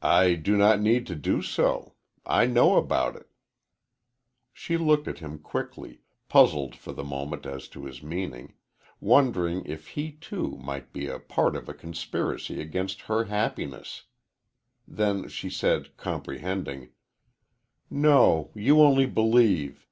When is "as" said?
7.44-7.68